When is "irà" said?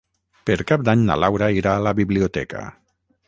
1.59-1.75